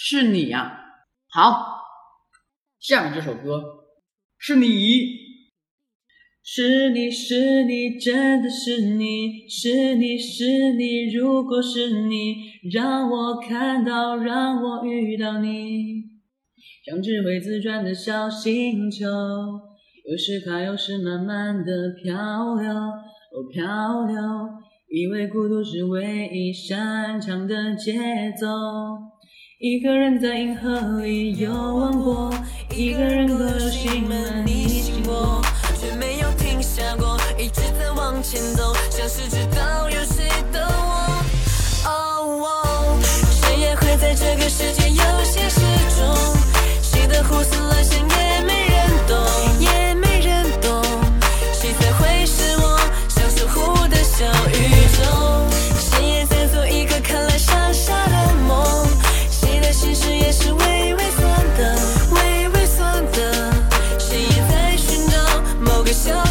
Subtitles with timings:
[0.00, 0.78] 是你呀。
[1.28, 1.80] 好，
[2.78, 3.64] 下面这首歌
[4.38, 5.26] 是你。
[6.40, 12.36] 是你是你，真的是你，是你是你，如果是你，
[12.72, 16.04] 让我看到，让我遇到你，
[16.86, 19.04] 像只会自转的小星球，
[20.08, 24.16] 有时快，有时慢慢的漂流，哦漂流，
[24.88, 27.92] 以为孤独是唯一擅长的节
[28.40, 28.46] 奏，
[29.60, 32.32] 一个人在银河里游玩过，
[32.76, 35.42] 一个人都有心了你醒过。
[35.80, 39.90] 却没有停下过，一直在往前走，像是知道。
[66.06, 66.27] yourself